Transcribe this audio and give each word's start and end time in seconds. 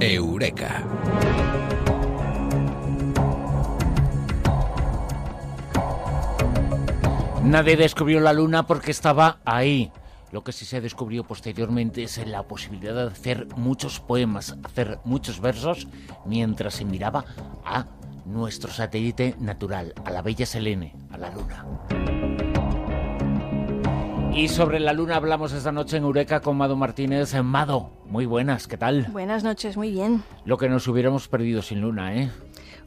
Eureka. 0.00 0.84
Nadie 7.42 7.76
descubrió 7.76 8.20
la 8.20 8.32
luna 8.32 8.66
porque 8.66 8.90
estaba 8.90 9.38
ahí. 9.44 9.90
Lo 10.32 10.42
que 10.42 10.52
sí 10.52 10.64
se 10.64 10.80
descubrió 10.80 11.24
posteriormente 11.24 12.02
es 12.02 12.26
la 12.26 12.42
posibilidad 12.42 12.94
de 12.94 13.12
hacer 13.12 13.46
muchos 13.56 14.00
poemas, 14.00 14.56
hacer 14.64 14.98
muchos 15.04 15.40
versos, 15.40 15.86
mientras 16.24 16.74
se 16.74 16.84
miraba 16.84 17.24
a 17.64 17.86
nuestro 18.26 18.72
satélite 18.72 19.36
natural, 19.38 19.94
a 20.04 20.10
la 20.10 20.22
bella 20.22 20.44
Selene, 20.44 20.94
a 21.10 21.18
la 21.18 21.30
luna. 21.30 22.15
Y 24.36 24.48
sobre 24.48 24.80
la 24.80 24.92
luna 24.92 25.16
hablamos 25.16 25.54
esta 25.54 25.72
noche 25.72 25.96
en 25.96 26.02
Eureka 26.02 26.40
con 26.40 26.58
Mado 26.58 26.76
Martínez. 26.76 27.34
Mado, 27.42 27.90
muy 28.04 28.26
buenas, 28.26 28.68
¿qué 28.68 28.76
tal? 28.76 29.06
Buenas 29.10 29.42
noches, 29.42 29.78
muy 29.78 29.90
bien. 29.90 30.22
Lo 30.44 30.58
que 30.58 30.68
nos 30.68 30.86
hubiéramos 30.88 31.26
perdido 31.26 31.62
sin 31.62 31.80
luna, 31.80 32.14
¿eh? 32.14 32.30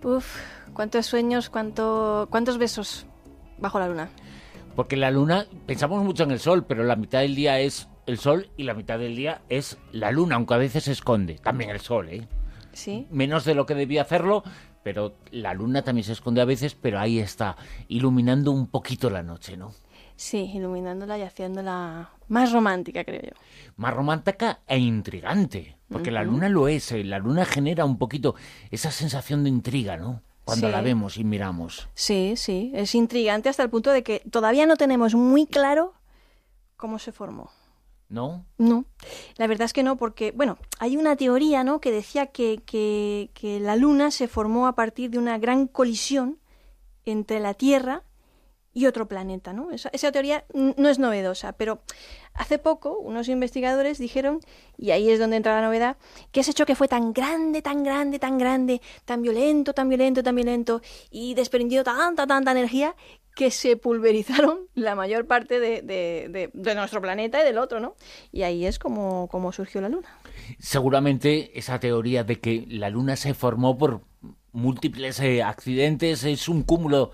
Uf, 0.03 0.37
cuántos 0.73 1.07
sueños, 1.07 1.49
cuánto, 1.49 2.27
cuántos 2.29 2.59
besos 2.59 3.07
bajo 3.57 3.79
la 3.79 3.87
luna. 3.87 4.09
Porque 4.75 4.95
la 4.95 5.09
luna, 5.09 5.47
pensamos 5.65 6.03
mucho 6.03 6.21
en 6.21 6.29
el 6.29 6.39
sol, 6.39 6.65
pero 6.67 6.83
la 6.83 6.95
mitad 6.95 7.21
del 7.21 7.33
día 7.33 7.59
es 7.59 7.89
el 8.05 8.19
sol 8.19 8.51
y 8.55 8.63
la 8.63 8.75
mitad 8.75 8.99
del 8.99 9.15
día 9.15 9.41
es 9.49 9.79
la 9.91 10.11
luna, 10.11 10.35
aunque 10.35 10.53
a 10.53 10.57
veces 10.57 10.83
se 10.83 10.91
esconde. 10.91 11.39
También 11.39 11.71
el 11.71 11.79
sol, 11.79 12.09
¿eh? 12.09 12.27
Sí. 12.73 13.07
Menos 13.09 13.43
de 13.43 13.55
lo 13.55 13.65
que 13.65 13.73
debía 13.73 14.03
hacerlo, 14.03 14.43
pero 14.89 15.13
la 15.29 15.53
luna 15.53 15.83
también 15.83 16.03
se 16.03 16.13
esconde 16.13 16.41
a 16.41 16.45
veces, 16.45 16.73
pero 16.73 16.99
ahí 16.99 17.19
está, 17.19 17.55
iluminando 17.89 18.49
un 18.49 18.65
poquito 18.65 19.11
la 19.11 19.21
noche, 19.21 19.55
¿no? 19.55 19.71
Sí, 20.15 20.49
iluminándola 20.51 21.15
y 21.19 21.21
haciéndola 21.21 22.09
más 22.27 22.51
romántica, 22.51 23.03
creo 23.03 23.21
yo. 23.21 23.33
Más 23.75 23.93
romántica 23.93 24.61
e 24.65 24.79
intrigante, 24.79 25.77
porque 25.91 26.09
la 26.09 26.23
luna 26.23 26.49
lo 26.49 26.67
es, 26.67 26.91
¿eh? 26.91 27.03
la 27.03 27.19
luna 27.19 27.45
genera 27.45 27.85
un 27.85 27.99
poquito 27.99 28.33
esa 28.71 28.89
sensación 28.89 29.43
de 29.43 29.49
intriga, 29.49 29.95
¿no? 29.95 30.23
Cuando 30.43 30.65
Sí. 30.65 30.71
la 30.73 30.81
vemos 30.81 31.17
y 31.17 31.23
miramos. 31.23 31.87
Sí, 31.93 32.33
sí, 32.35 32.71
es 32.73 32.95
intrigante 32.95 33.47
hasta 33.49 33.61
el 33.61 33.69
punto 33.69 33.91
de 33.91 34.01
que 34.01 34.23
todavía 34.31 34.65
no 34.65 34.75
tenemos 34.75 35.13
muy 35.13 35.45
claro 35.45 35.93
cómo 36.77 36.97
se 36.97 37.11
formó. 37.11 37.51
¿No? 38.09 38.43
No, 38.57 38.85
la 39.37 39.45
verdad 39.45 39.65
es 39.65 39.73
que 39.73 39.83
no, 39.83 39.95
porque, 39.95 40.31
bueno, 40.31 40.57
hay 40.79 40.97
una 40.97 41.15
teoría, 41.15 41.63
¿no?, 41.63 41.79
que 41.79 41.91
decía 41.91 42.25
que, 42.27 42.63
que, 42.65 43.29
que 43.35 43.59
la 43.59 43.75
Luna 43.75 44.09
se 44.09 44.27
formó 44.27 44.65
a 44.65 44.73
partir 44.73 45.11
de 45.11 45.19
una 45.19 45.37
gran 45.37 45.67
colisión 45.67 46.39
entre 47.05 47.39
la 47.39 47.53
Tierra 47.53 48.03
y 48.73 48.85
otro 48.85 49.07
planeta, 49.07 49.51
¿no? 49.53 49.71
Esa, 49.71 49.89
esa 49.93 50.11
teoría 50.11 50.45
no 50.53 50.89
es 50.89 50.99
novedosa, 50.99 51.53
pero 51.53 51.81
hace 52.33 52.59
poco 52.59 52.97
unos 52.97 53.27
investigadores 53.27 53.97
dijeron, 53.97 54.39
y 54.77 54.91
ahí 54.91 55.09
es 55.09 55.19
donde 55.19 55.37
entra 55.37 55.59
la 55.59 55.67
novedad, 55.67 55.97
que 56.31 56.41
ese 56.41 56.53
choque 56.53 56.75
fue 56.75 56.87
tan 56.87 57.13
grande, 57.13 57.61
tan 57.61 57.83
grande, 57.83 58.19
tan 58.19 58.37
grande, 58.37 58.81
tan 59.05 59.21
violento, 59.21 59.73
tan 59.73 59.89
violento, 59.89 60.23
tan 60.23 60.35
violento, 60.35 60.81
y 61.11 61.33
desprendió 61.33 61.83
tanta, 61.83 62.25
tanta 62.25 62.51
energía 62.51 62.95
que 63.39 63.51
se 63.51 63.77
pulverizaron 63.77 64.67
la 64.75 64.95
mayor 64.95 65.25
parte 65.25 65.61
de, 65.61 65.81
de- 65.81 66.49
de- 66.53 66.75
nuestro 66.75 67.01
planeta 67.01 67.39
y 67.41 67.45
del 67.45 67.57
otro, 67.57 67.79
¿no? 67.79 67.95
Y 68.33 68.41
ahí 68.41 68.65
es 68.65 68.79
como, 68.79 69.29
como 69.29 69.53
surgió 69.53 69.79
la 69.79 69.87
Luna. 69.87 70.09
Seguramente 70.59 71.57
esa 71.57 71.79
teoría 71.79 72.25
de 72.25 72.35
que 72.41 72.65
la 72.67 72.89
luna 72.89 73.15
se 73.15 73.33
formó 73.33 73.77
por 73.77 74.01
múltiples 74.51 75.21
eh, 75.21 75.41
accidentes 75.41 76.25
es 76.25 76.49
un 76.49 76.63
cúmulo 76.63 77.11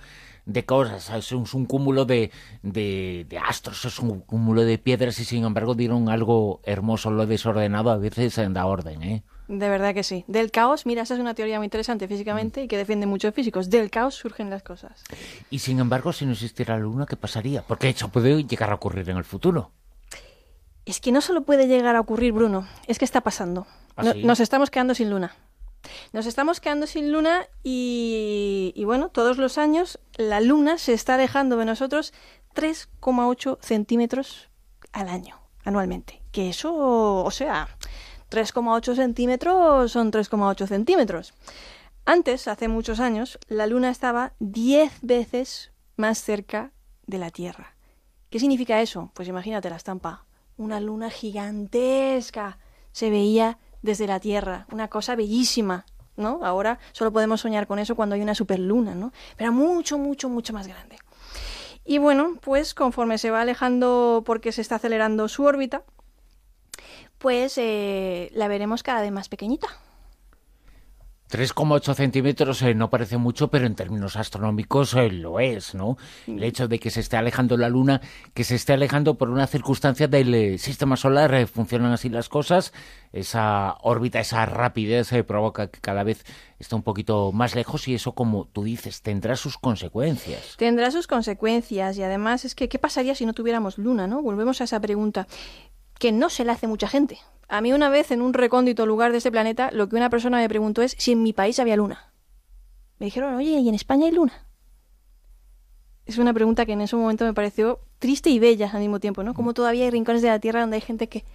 de 0.47 0.65
cosas, 0.65 1.11
es 1.11 1.31
un, 1.31 1.43
es 1.43 1.53
un 1.53 1.67
cúmulo 1.67 2.05
de, 2.05 2.31
de, 2.63 3.25
de 3.29 3.37
astros, 3.37 3.85
es 3.85 3.99
un 3.99 4.21
cúmulo 4.21 4.63
de 4.63 4.79
piedras 4.79 5.19
y 5.19 5.25
sin 5.25 5.43
embargo 5.45 5.75
dieron 5.75 6.09
algo 6.09 6.59
hermoso, 6.63 7.11
lo 7.11 7.27
desordenado 7.27 7.91
a 7.91 7.97
veces 7.97 8.35
en 8.39 8.53
da 8.53 8.65
orden, 8.65 9.03
¿eh? 9.03 9.23
De 9.47 9.69
verdad 9.69 9.93
que 9.93 10.03
sí. 10.03 10.25
Del 10.27 10.51
caos, 10.51 10.85
mira, 10.85 11.03
esa 11.03 11.13
es 11.13 11.19
una 11.19 11.35
teoría 11.35 11.57
muy 11.57 11.65
interesante 11.65 12.07
físicamente 12.07 12.63
y 12.63 12.67
que 12.67 12.77
defiende 12.77 13.05
muchos 13.05 13.33
físicos. 13.33 13.69
Del 13.69 13.91
caos 13.91 14.15
surgen 14.15 14.49
las 14.49 14.63
cosas. 14.63 15.03
Y 15.49 15.59
sin 15.59 15.79
embargo, 15.79 16.13
si 16.13 16.25
no 16.25 16.31
existiera 16.31 16.75
la 16.75 16.81
luna, 16.81 17.05
¿qué 17.05 17.15
pasaría? 17.15 17.61
Porque 17.61 17.89
eso 17.89 18.09
puede 18.09 18.43
llegar 18.43 18.71
a 18.71 18.75
ocurrir 18.75 19.09
en 19.09 19.17
el 19.17 19.23
futuro. 19.23 19.71
Es 20.85 20.99
que 20.99 21.11
no 21.11 21.21
solo 21.21 21.41
puede 21.43 21.67
llegar 21.67 21.95
a 21.95 21.99
ocurrir, 21.99 22.33
Bruno, 22.33 22.67
es 22.87 22.99
que 22.99 23.05
está 23.05 23.21
pasando. 23.21 23.67
¿Ah, 23.95 24.13
sí? 24.13 24.23
Nos 24.23 24.39
estamos 24.39 24.69
quedando 24.69 24.95
sin 24.95 25.09
luna. 25.09 25.35
Nos 26.13 26.25
estamos 26.25 26.59
quedando 26.59 26.87
sin 26.87 27.11
luna 27.11 27.47
y, 27.63 28.73
y 28.75 28.85
bueno, 28.85 29.09
todos 29.09 29.37
los 29.37 29.57
años 29.59 29.99
la 30.17 30.41
luna 30.41 30.79
se 30.79 30.93
está 30.93 31.13
alejando 31.15 31.57
de 31.57 31.65
nosotros 31.65 32.13
3,8 32.55 33.59
centímetros 33.61 34.49
al 34.91 35.09
año, 35.09 35.39
anualmente. 35.63 36.21
Que 36.31 36.49
eso, 36.49 36.73
o 37.23 37.31
sea, 37.31 37.69
3,8 38.35 38.95
centímetros 38.95 39.93
son 39.93 40.11
3,8 40.11 40.67
centímetros. 40.67 41.33
Antes, 42.03 42.49
hace 42.49 42.67
muchos 42.67 42.99
años, 42.99 43.39
la 43.47 43.65
luna 43.65 43.89
estaba 43.89 44.33
10 44.39 44.91
veces 45.03 45.71
más 45.95 46.17
cerca 46.17 46.73
de 47.07 47.17
la 47.17 47.31
Tierra. 47.31 47.77
¿Qué 48.29 48.39
significa 48.39 48.81
eso? 48.81 49.09
Pues 49.13 49.29
imagínate 49.29 49.69
la 49.69 49.77
estampa. 49.77 50.25
Una 50.57 50.81
luna 50.81 51.09
gigantesca. 51.09 52.59
Se 52.91 53.09
veía 53.09 53.57
desde 53.81 54.05
la 54.05 54.19
Tierra. 54.19 54.67
Una 54.69 54.89
cosa 54.89 55.15
bellísima, 55.15 55.85
¿no? 56.17 56.41
Ahora 56.43 56.79
solo 56.91 57.13
podemos 57.13 57.39
soñar 57.39 57.67
con 57.67 57.79
eso 57.79 57.95
cuando 57.95 58.15
hay 58.15 58.21
una 58.21 58.35
superluna, 58.35 58.95
¿no? 58.95 59.13
Pero 59.37 59.53
mucho, 59.53 59.97
mucho, 59.97 60.27
mucho 60.27 60.51
más 60.51 60.67
grande. 60.67 60.97
Y 61.85 61.99
bueno, 61.99 62.33
pues 62.41 62.73
conforme 62.73 63.17
se 63.17 63.31
va 63.31 63.41
alejando 63.41 64.23
porque 64.25 64.51
se 64.51 64.59
está 64.59 64.75
acelerando 64.75 65.29
su 65.29 65.45
órbita, 65.45 65.83
pues 67.25 67.57
eh, 67.57 68.29
la 68.35 68.47
veremos 68.47 68.83
cada 68.83 69.01
vez 69.01 69.11
más 69.11 69.29
pequeñita. 69.29 69.67
3,8 71.31 71.95
centímetros 71.95 72.61
eh, 72.61 72.75
no 72.75 72.91
parece 72.91 73.17
mucho, 73.17 73.47
pero 73.47 73.65
en 73.65 73.73
términos 73.73 74.15
astronómicos 74.15 74.93
eh, 74.93 75.09
lo 75.09 75.39
es, 75.39 75.73
¿no? 75.73 75.97
El 76.27 76.43
hecho 76.43 76.67
de 76.67 76.77
que 76.77 76.91
se 76.91 76.99
esté 76.99 77.17
alejando 77.17 77.57
la 77.57 77.67
Luna, 77.67 77.99
que 78.35 78.43
se 78.43 78.53
esté 78.53 78.73
alejando 78.73 79.15
por 79.15 79.31
una 79.31 79.47
circunstancia 79.47 80.07
del 80.07 80.35
eh, 80.35 80.57
sistema 80.59 80.97
solar, 80.97 81.47
funcionan 81.47 81.93
así 81.93 82.09
las 82.09 82.29
cosas, 82.29 82.73
esa 83.11 83.75
órbita, 83.81 84.19
esa 84.19 84.45
rapidez 84.45 85.09
provoca 85.25 85.71
que 85.71 85.81
cada 85.81 86.03
vez 86.03 86.23
está 86.59 86.75
un 86.75 86.83
poquito 86.83 87.31
más 87.31 87.55
lejos 87.55 87.87
y 87.87 87.95
eso, 87.95 88.11
como 88.11 88.45
tú 88.45 88.63
dices, 88.63 89.01
tendrá 89.01 89.35
sus 89.35 89.57
consecuencias. 89.57 90.57
Tendrá 90.57 90.91
sus 90.91 91.07
consecuencias 91.07 91.97
y 91.97 92.03
además 92.03 92.45
es 92.45 92.53
que, 92.53 92.69
¿qué 92.69 92.77
pasaría 92.77 93.15
si 93.15 93.25
no 93.25 93.33
tuviéramos 93.33 93.79
luna, 93.79 94.05
no? 94.05 94.21
Volvemos 94.21 94.61
a 94.61 94.65
esa 94.65 94.79
pregunta 94.79 95.25
que 95.99 96.11
no 96.11 96.29
se 96.29 96.45
la 96.45 96.53
hace 96.53 96.67
mucha 96.67 96.87
gente. 96.87 97.19
A 97.47 97.61
mí 97.61 97.73
una 97.73 97.89
vez 97.89 98.11
en 98.11 98.21
un 98.21 98.33
recóndito 98.33 98.85
lugar 98.85 99.11
de 99.11 99.19
este 99.19 99.31
planeta, 99.31 99.69
lo 99.71 99.87
que 99.87 99.95
una 99.95 100.09
persona 100.09 100.37
me 100.37 100.49
preguntó 100.49 100.81
es 100.81 100.95
si 100.97 101.11
en 101.11 101.23
mi 101.23 101.33
país 101.33 101.59
había 101.59 101.75
luna. 101.75 102.11
Me 102.99 103.05
dijeron, 103.05 103.35
oye, 103.35 103.59
¿y 103.59 103.69
en 103.69 103.75
España 103.75 104.05
hay 104.05 104.11
luna? 104.11 104.45
Es 106.05 106.17
una 106.17 106.33
pregunta 106.33 106.65
que 106.65 106.73
en 106.73 106.81
ese 106.81 106.95
momento 106.95 107.25
me 107.25 107.33
pareció 107.33 107.79
triste 107.99 108.29
y 108.29 108.39
bella 108.39 108.69
al 108.71 108.79
mismo 108.79 108.99
tiempo, 108.99 109.23
¿no? 109.23 109.33
Como 109.33 109.53
todavía 109.53 109.85
hay 109.85 109.91
rincones 109.91 110.21
de 110.21 110.29
la 110.29 110.39
Tierra 110.39 110.61
donde 110.61 110.75
hay 110.75 110.81
gente 110.81 111.09
que, 111.09 111.25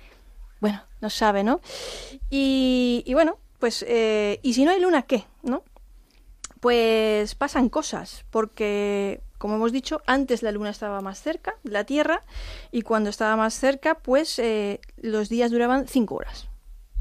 bueno, 0.61 0.83
no 1.01 1.11
sabe, 1.11 1.43
¿no? 1.43 1.61
Y, 2.29 3.05
bueno, 3.13 3.39
pues, 3.59 3.85
eh, 3.89 4.39
¿y 4.43 4.55
si 4.55 4.65
no 4.65 4.71
hay 4.71 4.81
luna, 4.81 5.03
qué? 5.03 5.25
¿No? 5.43 5.65
Pues 6.61 7.35
pasan 7.35 7.69
cosas, 7.69 8.25
porque, 8.31 9.21
como 9.41 9.55
hemos 9.55 9.73
dicho, 9.73 10.03
antes 10.05 10.43
la 10.43 10.53
Luna 10.53 10.69
estaba 10.69 11.01
más 11.01 11.23
cerca 11.23 11.55
de 11.63 11.71
la 11.71 11.85
Tierra 11.85 12.25
y 12.71 12.83
cuando 12.83 13.09
estaba 13.09 13.37
más 13.37 13.55
cerca, 13.55 13.95
pues 13.95 14.39
eh, 14.39 14.83
los 14.99 15.31
días 15.31 15.51
duraban 15.51 15.89
5 15.89 16.15
horas, 16.15 16.49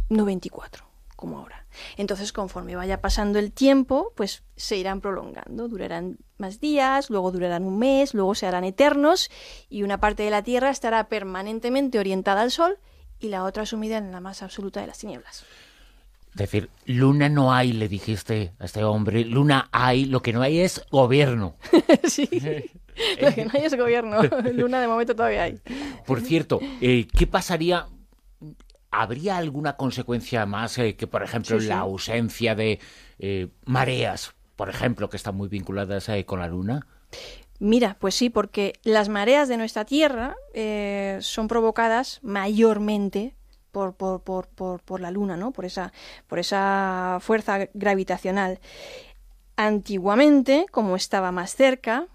no 0.08 0.24
24, 0.24 0.86
como 1.18 1.40
ahora. 1.40 1.66
Entonces, 1.98 2.32
conforme 2.32 2.78
vaya 2.78 3.02
pasando 3.02 3.40
el 3.40 3.52
tiempo, 3.52 4.14
pues 4.16 4.44
se 4.56 4.78
irán 4.78 5.02
prolongando, 5.02 5.68
durarán 5.68 6.18
más 6.38 6.62
días, 6.62 7.10
luego 7.10 7.34
durarán 7.34 7.66
un 7.66 7.78
mes, 7.78 8.14
luego 8.14 8.34
se 8.36 8.48
harán 8.48 8.64
eternos 8.64 9.30
y 9.68 9.84
una 9.84 10.00
parte 10.00 10.24
de 10.24 10.30
la 10.30 10.42
Tierra 10.42 10.70
estará 10.70 11.10
permanentemente 11.10 12.00
orientada 12.00 12.42
al 12.42 12.52
Sol 12.52 12.80
y 13.20 13.28
la 13.28 13.44
otra 13.44 13.66
sumida 13.66 13.98
en 13.98 14.14
la 14.14 14.22
más 14.22 14.44
absoluta 14.44 14.80
de 14.80 14.88
las 14.88 15.00
tinieblas. 15.00 15.44
Es 16.32 16.38
decir, 16.38 16.70
Luna 16.86 17.28
no 17.28 17.54
hay, 17.54 17.74
le 17.74 17.88
dijiste 17.88 18.54
a 18.60 18.66
este 18.66 18.84
hombre, 18.84 19.26
Luna 19.26 19.68
hay, 19.72 20.06
lo 20.06 20.22
que 20.22 20.32
no 20.32 20.42
hay 20.42 20.60
es 20.60 20.86
gobierno. 20.92 21.56
sí, 22.04 22.30
lo 23.22 23.34
que 23.34 23.46
no 23.46 23.52
hay 23.54 23.66
es 23.66 23.76
gobierno. 23.76 24.22
Luna 24.54 24.80
de 24.80 24.88
momento 24.88 25.16
todavía 25.16 25.44
hay. 25.44 25.60
Por 26.06 26.22
cierto, 26.22 26.60
eh, 26.82 27.08
¿qué 27.18 27.28
pasaría? 27.28 27.88
¿Habría 28.92 29.38
alguna 29.38 29.76
consecuencia 29.76 30.46
más 30.46 30.78
eh, 30.78 30.96
que, 30.96 31.08
por 31.08 31.24
ejemplo, 31.24 31.58
Sí, 31.58 31.64
sí. 31.64 31.70
la 31.70 31.80
ausencia 31.80 32.56
de 32.56 32.80
eh, 33.20 33.48
mareas, 33.66 34.34
por 34.56 34.70
ejemplo, 34.70 35.10
que 35.10 35.18
están 35.18 35.36
muy 35.36 35.48
vinculadas 35.48 36.10
con 36.26 36.40
la 36.40 36.48
Luna? 36.48 36.88
Mira, 37.60 37.98
pues 38.00 38.16
sí, 38.16 38.30
porque 38.30 38.74
las 38.84 39.10
mareas 39.10 39.50
de 39.50 39.58
nuestra 39.58 39.84
Tierra 39.84 40.36
son 41.20 41.48
provocadas 41.48 42.20
mayormente 42.24 43.36
por, 43.72 43.96
por, 43.96 44.22
por, 44.22 44.48
por, 44.48 44.82
por 44.82 45.00
la 45.00 45.12
Luna, 45.12 45.38
¿no? 45.38 45.52
Por 45.52 45.66
esa, 45.66 45.92
por 46.28 46.40
esa 46.40 47.20
fuerza 47.22 47.70
gravitacional. 47.74 48.60
Antiguamente, 49.56 50.66
como 50.72 50.96
estaba 50.96 51.32
más 51.32 51.56
cerca, 51.56 52.08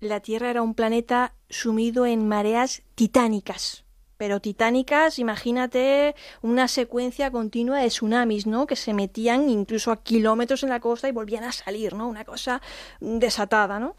la 0.00 0.20
Tierra 0.20 0.50
era 0.50 0.62
un 0.62 0.74
planeta 0.74 1.34
sumido 1.48 2.04
en 2.06 2.28
mareas 2.28 2.82
titánicas. 2.94 3.84
pero 4.16 4.40
titánicas, 4.40 5.18
imagínate 5.18 6.14
una 6.42 6.68
secuencia 6.68 7.30
continua 7.30 7.80
de 7.80 7.88
tsunamis, 7.88 8.46
¿no? 8.46 8.66
Que 8.66 8.76
se 8.76 8.94
metían 8.94 9.50
incluso 9.50 9.90
a 9.92 10.02
kilómetros 10.02 10.62
en 10.62 10.70
la 10.70 10.80
costa 10.80 11.08
y 11.08 11.12
volvían 11.12 11.44
a 11.44 11.52
salir, 11.52 11.94
¿no? 11.94 12.08
Una 12.08 12.24
cosa 12.24 12.62
desatada, 13.00 13.78
¿no? 13.78 13.94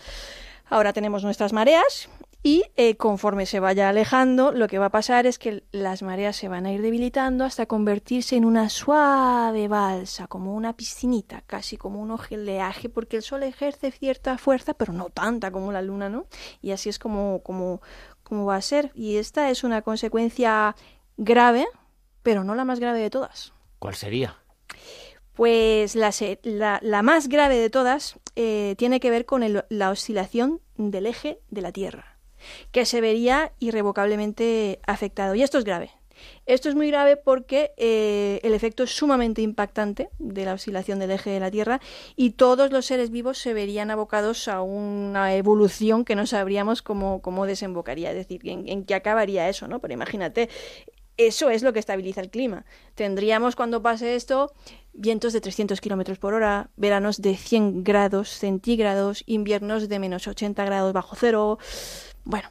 Ahora 0.69 0.91
tenemos 0.91 1.23
nuestras 1.23 1.53
mareas 1.53 2.09
y 2.43 2.63
eh, 2.75 2.95
conforme 2.95 3.45
se 3.45 3.59
vaya 3.59 3.89
alejando, 3.89 4.51
lo 4.51 4.67
que 4.67 4.79
va 4.79 4.87
a 4.87 4.91
pasar 4.91 5.25
es 5.25 5.39
que 5.39 5.63
las 5.71 6.01
mareas 6.01 6.35
se 6.35 6.47
van 6.47 6.65
a 6.65 6.71
ir 6.71 6.81
debilitando 6.81 7.43
hasta 7.43 7.65
convertirse 7.65 8.35
en 8.35 8.45
una 8.45 8.69
suave 8.69 9.67
balsa, 9.67 10.27
como 10.27 10.55
una 10.55 10.75
piscinita, 10.75 11.41
casi 11.41 11.77
como 11.77 12.01
un 12.01 12.11
oleaje, 12.11 12.89
porque 12.89 13.17
el 13.17 13.23
sol 13.23 13.43
ejerce 13.43 13.91
cierta 13.91 14.37
fuerza, 14.37 14.73
pero 14.73 14.93
no 14.93 15.09
tanta 15.09 15.51
como 15.51 15.71
la 15.71 15.81
luna, 15.81 16.09
¿no? 16.09 16.27
Y 16.61 16.71
así 16.71 16.89
es 16.89 16.99
como, 16.99 17.41
como, 17.43 17.81
como 18.23 18.45
va 18.45 18.55
a 18.55 18.61
ser. 18.61 18.91
Y 18.93 19.17
esta 19.17 19.49
es 19.49 19.63
una 19.63 19.81
consecuencia 19.81 20.75
grave, 21.17 21.65
pero 22.23 22.43
no 22.43 22.55
la 22.55 22.65
más 22.65 22.79
grave 22.79 22.99
de 22.99 23.09
todas. 23.09 23.53
¿Cuál 23.79 23.95
sería? 23.95 24.37
Pues 25.33 25.95
la, 25.95 26.79
la, 26.81 27.01
más 27.03 27.27
grave 27.27 27.57
de 27.57 27.69
todas 27.69 28.19
eh, 28.35 28.75
tiene 28.77 28.99
que 28.99 29.11
ver 29.11 29.25
con 29.25 29.43
la 29.69 29.89
oscilación 29.91 30.61
del 30.77 31.05
eje 31.05 31.39
de 31.49 31.61
la 31.61 31.71
Tierra, 31.71 32.16
que 32.71 32.85
se 32.85 33.01
vería 33.01 33.51
irrevocablemente 33.59 34.79
afectado. 34.85 35.35
Y 35.35 35.43
esto 35.43 35.57
es 35.57 35.63
grave. 35.63 35.91
Esto 36.45 36.69
es 36.69 36.75
muy 36.75 36.89
grave 36.89 37.17
porque 37.17 37.71
eh, 37.77 38.39
el 38.43 38.53
efecto 38.53 38.83
es 38.83 38.91
sumamente 38.95 39.41
impactante 39.41 40.09
de 40.17 40.45
la 40.45 40.53
oscilación 40.53 40.99
del 40.99 41.11
eje 41.11 41.29
de 41.29 41.39
la 41.39 41.51
Tierra 41.51 41.81
y 42.15 42.31
todos 42.31 42.71
los 42.71 42.85
seres 42.85 43.11
vivos 43.11 43.37
se 43.37 43.53
verían 43.53 43.91
abocados 43.91 44.47
a 44.47 44.61
una 44.61 45.35
evolución 45.35 46.05
que 46.05 46.15
no 46.15 46.25
sabríamos 46.25 46.81
cómo, 46.81 47.21
cómo 47.21 47.45
desembocaría, 47.45 48.11
es 48.11 48.15
decir, 48.15 48.41
en, 48.45 48.67
en 48.67 48.85
qué 48.85 48.95
acabaría 48.95 49.49
eso, 49.49 49.67
¿no? 49.67 49.79
Pero 49.79 49.93
imagínate, 49.93 50.49
eso 51.17 51.49
es 51.49 51.63
lo 51.63 51.73
que 51.73 51.79
estabiliza 51.79 52.21
el 52.21 52.29
clima. 52.29 52.65
Tendríamos 52.95 53.55
cuando 53.55 53.81
pase 53.81 54.15
esto 54.15 54.53
vientos 54.93 55.33
de 55.33 55.41
300 55.41 55.79
kilómetros 55.81 56.17
por 56.17 56.33
hora, 56.33 56.69
veranos 56.75 57.21
de 57.21 57.35
100 57.35 57.83
grados 57.83 58.29
centígrados, 58.29 59.23
inviernos 59.25 59.89
de 59.89 59.99
menos 59.99 60.27
80 60.27 60.63
grados 60.65 60.93
bajo 60.93 61.15
cero. 61.15 61.59
Bueno, 62.23 62.49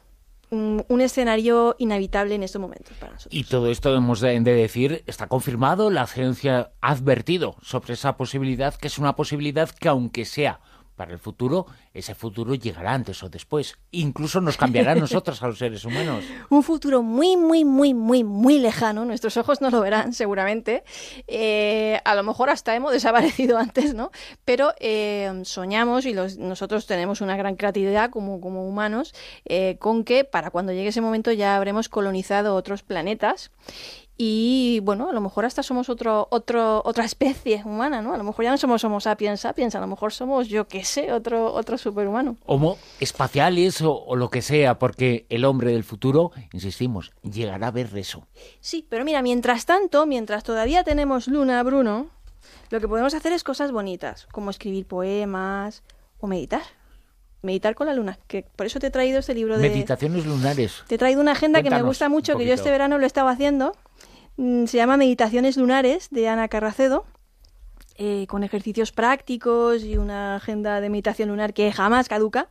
un, 0.49 1.01
escenario 1.01 1.75
inhabitable 1.77 2.35
en 2.35 2.43
estos 2.43 2.61
momentos 2.61 2.95
para 2.97 3.13
nosotros. 3.13 3.37
Y 3.37 3.43
todo 3.43 3.69
esto 3.69 3.93
hemos 3.93 4.21
de, 4.21 4.39
decir, 4.39 5.03
está 5.07 5.27
confirmado, 5.27 5.89
la 5.89 6.07
ciencia 6.07 6.71
ha 6.81 6.91
advertido 6.91 7.55
sobre 7.61 7.93
esa 7.93 8.17
posibilidad, 8.17 8.73
que 8.75 8.87
es 8.87 8.97
una 8.97 9.15
posibilidad 9.15 9.69
que 9.69 9.89
aunque 9.89 10.25
sea 10.25 10.59
para 10.97 11.13
el 11.13 11.19
futuro, 11.19 11.67
ese 11.93 12.15
futuro 12.15 12.55
llegará 12.55 12.93
antes 12.93 13.21
o 13.23 13.29
después. 13.29 13.77
Incluso 13.91 14.41
nos 14.41 14.57
cambiará 14.63 14.91
a 14.91 14.95
nosotros, 14.95 15.41
a 15.43 15.47
los 15.47 15.59
seres 15.59 15.85
humanos. 15.85 16.25
Un 16.49 16.63
futuro 16.63 17.03
muy, 17.03 17.37
muy, 17.37 17.63
muy, 17.63 17.93
muy, 17.93 18.23
muy 18.23 18.57
lejano. 18.57 19.05
Nuestros 19.05 19.37
ojos 19.37 19.61
no 19.61 19.69
lo 19.69 19.79
verán, 19.79 20.11
seguramente. 20.13 20.83
Eh, 21.27 22.01
a 22.03 22.15
lo 22.15 22.23
mejor 22.23 22.49
hasta 22.49 22.75
hemos 22.75 22.91
desaparecido 22.91 23.57
antes, 23.59 23.93
¿no? 23.93 24.11
Pero 24.43 24.73
eh, 24.79 25.31
soñamos 25.43 26.05
y 26.05 26.13
los, 26.13 26.37
nosotros 26.37 26.87
tenemos 26.87 27.21
una 27.21 27.37
gran 27.37 27.55
creatividad 27.55 28.09
como, 28.09 28.41
como 28.41 28.67
humanos 28.67 29.13
eh, 29.45 29.77
con 29.79 30.03
que 30.03 30.23
para 30.23 30.49
cuando 30.49 30.73
llegue 30.73 30.89
ese 30.89 31.01
momento 31.01 31.31
ya 31.31 31.55
habremos 31.55 31.89
colonizado 31.89 32.55
otros 32.55 32.81
planetas 32.81 33.51
y 34.19 34.79
bueno, 34.81 35.09
a 35.09 35.13
lo 35.13 35.21
mejor 35.21 35.45
hasta 35.45 35.61
somos 35.61 35.89
otro, 35.89 36.27
otro, 36.31 36.81
otra 36.83 37.05
especie 37.05 37.61
humana, 37.63 38.01
¿no? 38.01 38.13
A 38.13 38.17
lo 38.17 38.23
mejor 38.23 38.45
ya 38.45 38.51
no 38.51 38.57
somos 38.57 38.83
Homo 38.83 38.99
sapiens 38.99 39.41
sapiens, 39.41 39.75
a 39.75 39.79
lo 39.79 39.87
mejor 39.87 40.11
somos, 40.11 40.47
yo 40.47 40.67
qué 40.67 40.83
sé, 40.83 41.11
otro, 41.11 41.53
otro 41.53 41.77
superhumano. 41.77 42.37
Homo 42.45 42.77
espaciales 42.99 43.81
o, 43.81 43.93
o, 43.93 44.15
lo 44.15 44.29
que 44.29 44.41
sea, 44.41 44.79
porque 44.79 45.27
el 45.29 45.45
hombre 45.45 45.71
del 45.71 45.83
futuro, 45.83 46.31
insistimos, 46.51 47.11
llegará 47.21 47.67
a 47.67 47.71
ver 47.71 47.95
eso. 47.95 48.27
Sí, 48.59 48.85
pero 48.89 49.05
mira, 49.05 49.21
mientras 49.21 49.65
tanto, 49.65 50.05
mientras 50.07 50.43
todavía 50.43 50.83
tenemos 50.83 51.27
luna, 51.27 51.61
Bruno, 51.61 52.07
lo 52.71 52.79
que 52.79 52.87
podemos 52.87 53.13
hacer 53.13 53.33
es 53.33 53.43
cosas 53.43 53.71
bonitas, 53.71 54.27
como 54.31 54.49
escribir 54.49 54.87
poemas 54.87 55.83
o 56.19 56.27
meditar 56.27 56.63
meditar 57.43 57.75
con 57.75 57.87
la 57.87 57.93
luna, 57.93 58.17
que 58.27 58.43
por 58.55 58.65
eso 58.65 58.79
te 58.79 58.87
he 58.87 58.91
traído 58.91 59.19
este 59.19 59.33
libro 59.33 59.57
de... 59.57 59.69
Meditaciones 59.69 60.25
lunares. 60.25 60.83
Te 60.87 60.95
he 60.95 60.97
traído 60.97 61.21
una 61.21 61.31
agenda 61.31 61.61
que 61.61 61.69
me 61.69 61.81
gusta 61.81 62.09
mucho, 62.09 62.37
que 62.37 62.45
yo 62.45 62.53
este 62.53 62.69
verano 62.69 62.97
lo 62.97 63.03
he 63.03 63.07
estado 63.07 63.29
haciendo, 63.29 63.73
se 64.37 64.77
llama 64.77 64.97
Meditaciones 64.97 65.57
Lunares 65.57 66.09
de 66.11 66.27
Ana 66.27 66.47
Carracedo. 66.47 67.05
Eh, 67.99 68.27
con 68.27 68.43
ejercicios 68.43 68.91
prácticos 68.91 69.83
y 69.83 69.97
una 69.97 70.35
agenda 70.35 70.81
de 70.81 70.89
meditación 70.91 71.29
lunar 71.29 71.55
que 71.55 71.71
jamás 71.71 72.07
caduca, 72.07 72.47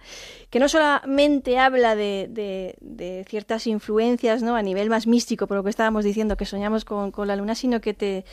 que 0.50 0.58
no 0.58 0.68
solamente 0.68 1.60
habla 1.60 1.94
de, 1.94 3.24
ciertas 3.28 3.68
influencias 3.68 4.42
¿no? 4.42 4.56
a 4.56 4.62
nivel 4.62 4.90
más 4.90 5.06
místico, 5.06 5.46
por 5.46 5.58
lo 5.58 5.62
que 5.62 5.70
estábamos 5.70 6.04
diciendo, 6.04 6.36
que 6.36 6.46
soñamos 6.46 6.84
con, 6.84 7.12
la 7.28 7.36
luna, 7.36 7.54
sino 7.54 7.80
que 7.80 7.94
te, 7.94 8.24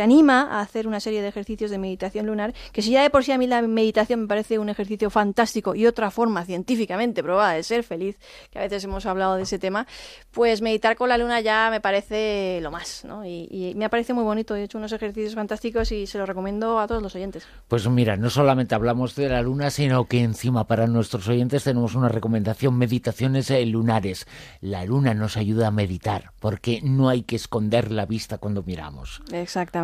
anima 0.00 0.48
a 0.50 0.60
hacer 0.60 0.86
una 0.86 1.00
serie 1.00 1.20
de 1.20 1.28
ejercicios 1.28 1.70
de 1.70 1.76
meditación 1.76 2.26
lunar, 2.26 2.54
que 2.72 2.80
si 2.80 2.92
ya 2.92 3.02
de 3.02 3.10
por 3.10 3.24
sí 3.24 3.32
a 3.32 3.38
mí 3.38 3.46
la 3.46 3.60
meditación 3.60 4.22
me 4.22 4.26
parece 4.26 4.58
un 4.58 4.68
ejercicio 4.70 5.10
fantástico 5.10 5.74
y 5.74 5.86
otra 5.86 6.10
forma 6.10 6.44
científicamente 6.44 7.22
probada 7.22 7.52
de 7.52 7.62
ser 7.62 7.82
feliz, 7.82 8.18
que 8.50 8.58
a 8.58 8.62
veces 8.62 8.84
hemos 8.84 9.04
hablado 9.04 9.36
de 9.36 9.42
ese 9.42 9.58
tema, 9.58 9.86
pues 10.30 10.62
meditar 10.62 10.96
con 10.96 11.08
la 11.08 11.18
luna 11.18 11.40
ya 11.40 11.68
me 11.70 11.80
parece 11.80 12.60
lo 12.62 12.70
más, 12.70 13.04
¿no? 13.04 13.26
Y, 13.26 13.74
me 13.76 13.90
parece 13.90 14.14
muy 14.14 14.24
bonito, 14.24 14.54
he 14.54 14.62
hecho 14.62 14.78
unos 14.78 14.92
ejercicios 14.92 15.34
fantásticos 15.34 15.92
y 15.92 16.06
se 16.06 16.18
los 16.18 16.28
recomiendo 16.28 16.78
a 16.78 16.86
todos 16.86 17.02
los 17.02 17.14
oyentes. 17.14 17.46
Pues 17.68 17.88
mira, 17.88 18.16
no 18.16 18.30
solamente 18.30 18.74
hablamos 18.74 19.14
de 19.16 19.28
la 19.28 19.42
luna, 19.42 19.70
sino 19.70 20.06
que 20.06 20.20
encima 20.20 20.66
para 20.66 20.86
nuestros 20.86 21.26
oyentes 21.28 21.64
tenemos 21.64 21.94
una 21.94 22.08
recomendación, 22.08 22.76
meditaciones 22.76 23.50
eh, 23.50 23.64
lunares. 23.66 24.26
La 24.60 24.84
luna 24.84 25.14
nos 25.14 25.36
ayuda 25.36 25.68
a 25.68 25.70
meditar, 25.70 26.32
porque 26.38 26.80
no 26.82 27.08
hay 27.08 27.22
que 27.22 27.36
esconder 27.36 27.90
la 27.90 28.06
vista 28.06 28.38
cuando 28.38 28.62
miramos. 28.62 29.22
Exactamente. 29.32 29.81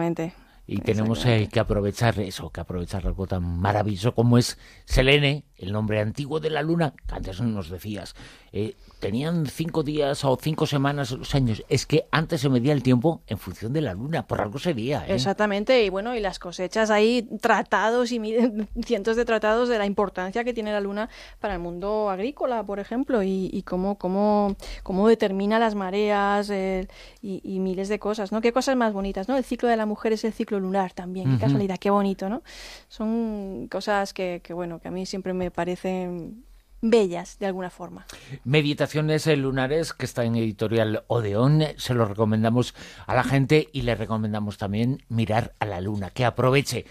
Y 0.67 0.79
tenemos 0.79 1.25
eh, 1.25 1.49
que 1.51 1.61
aprovechar 1.61 2.21
eso, 2.21 2.51
que 2.51 2.61
aprovechar 2.61 3.07
algo 3.07 3.27
tan 3.27 3.43
maravilloso 3.43 4.15
como 4.15 4.37
es 4.37 4.59
Selene, 4.85 5.45
el 5.59 5.73
nombre 5.73 6.01
antiguo 6.01 6.41
de 6.41 6.51
la 6.51 6.63
luna, 6.63 6.95
que 7.07 7.15
antes 7.15 7.41
nos 7.41 7.69
decías. 7.69 8.15
Eh, 8.53 8.77
tenían 9.01 9.47
cinco 9.47 9.83
días 9.83 10.25
o 10.25 10.37
cinco 10.41 10.67
semanas 10.67 11.13
los 11.13 11.35
años. 11.35 11.63
Es 11.69 11.87
que 11.87 12.07
antes 12.11 12.41
se 12.41 12.49
medía 12.49 12.73
el 12.73 12.83
tiempo 12.83 13.23
en 13.27 13.39
función 13.39 13.73
de 13.73 13.81
la 13.81 13.95
luna, 13.95 14.27
por 14.27 14.41
algo 14.41 14.59
sería. 14.59 15.07
¿eh? 15.07 15.15
Exactamente, 15.15 15.85
y 15.85 15.91
bueno, 15.91 16.15
y 16.17 16.21
las 16.21 16.39
cosechas 16.39 16.91
hay 16.91 17.29
tratados 17.41 18.13
y 18.13 18.19
cientos 18.85 19.17
de 19.17 19.25
tratados 19.25 19.69
de 19.69 19.79
la 19.79 19.87
importancia 19.87 20.45
que 20.45 20.55
tiene 20.55 20.73
la 20.73 20.81
luna 20.81 21.09
para 21.41 21.55
el 21.55 21.61
mundo 21.61 22.11
agrícola, 22.11 22.65
por 22.65 22.81
ejemplo, 22.81 23.23
y, 23.23 23.63
cómo, 23.67 23.99
cómo, 23.99 24.57
cómo 24.83 25.09
determina 25.09 25.59
las 25.59 25.75
mareas 25.75 26.51
y, 26.51 27.59
miles 27.59 27.89
de 27.89 27.99
cosas, 27.99 28.33
¿no? 28.33 28.41
Qué 28.41 28.53
cosas 28.53 28.77
más 28.77 28.93
bonitas, 28.93 29.29
¿no? 29.29 29.37
El 29.37 29.45
ciclo 29.45 29.69
de 29.69 29.77
la 29.77 29.85
mujer 29.85 30.13
es 30.13 30.25
el 30.25 30.33
ciclo 30.33 30.61
lunar 30.61 30.93
también, 30.93 31.33
qué 31.33 31.39
casualidad, 31.39 31.77
qué 31.79 31.91
bonito, 31.91 32.29
¿no? 32.29 32.43
Son 32.89 33.69
cosas 33.69 34.13
que, 34.13 34.41
que, 34.43 34.53
bueno, 34.55 34.79
que 34.79 34.89
a 34.89 34.91
mí 34.91 35.05
siempre 35.07 35.33
me 35.35 35.48
parecen 35.51 36.45
bellas 36.81 37.39
de 37.39 37.47
alguna 37.47 37.71
forma. 37.71 38.07
Meditaciones 38.45 39.27
lunares 39.27 39.93
que 39.93 40.05
está 40.05 40.25
en 40.25 40.37
editorial 40.37 41.05
Odeón, 41.09 41.65
se 41.77 41.95
lo 41.95 42.05
recomendamos 42.05 42.75
a 43.07 43.15
la 43.15 43.25
gente 43.25 43.69
y 43.73 43.83
le 43.83 43.95
recomendamos 43.95 44.59
también 44.59 45.03
mirar 45.09 45.55
a 45.59 45.67
la 45.67 45.81
luna, 45.81 46.11
que 46.11 46.25
aproveche. 46.25 46.87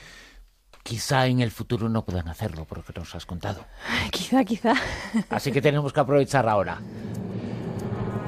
Quizá 0.83 1.27
en 1.27 1.41
el 1.41 1.51
futuro 1.51 1.89
no 1.89 2.05
puedan 2.05 2.29
hacerlo, 2.29 2.63
por 2.65 2.77
lo 2.77 2.83
que 2.85 2.97
nos 2.97 3.13
has 3.13 3.25
contado. 3.25 3.65
Quizá, 4.11 4.43
quizá. 4.45 4.73
Así 5.29 5.51
que 5.51 5.61
tenemos 5.61 5.91
que 5.91 5.99
aprovechar 5.99 6.47
ahora. 6.47 6.79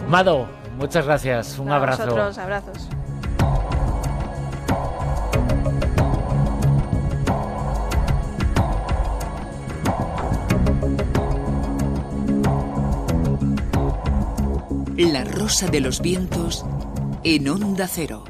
Mado, 0.09 0.49
muchas 0.77 1.05
gracias. 1.05 1.57
Un 1.57 1.71
abrazo. 1.71 2.03
abrazos. 2.37 2.89
De 15.49 15.79
los 15.79 15.99
Vientos 15.99 16.63
en 17.23 17.49
Onda 17.49 17.87
Cero. 17.87 18.28